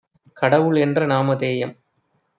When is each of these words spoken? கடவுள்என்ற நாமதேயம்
கடவுள்என்ற 0.37 1.05
நாமதேயம் 1.05 1.75